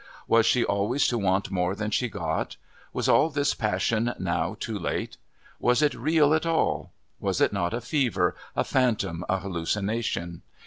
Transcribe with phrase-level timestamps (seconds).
[0.27, 2.55] Was she always to want more than she got,
[2.91, 5.17] was all this passion now too late?
[5.59, 6.91] Was it real at all?
[7.19, 10.41] Was it not a fever, a phantom, a hallucination?